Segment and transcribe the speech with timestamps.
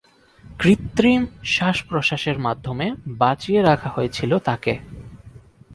[0.43, 1.21] কৃত্রিম
[1.43, 2.85] শ্বাস-প্রশ্বাসের মাধ্যমে
[3.17, 4.73] বাঁচিয়ে রাখা হয়েছিল তাকে।